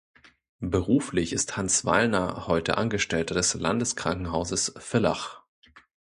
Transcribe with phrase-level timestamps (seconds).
[0.61, 5.43] Beruflich ist Hans Wallner heute Angestellter des Landeskrankenhauses Villach.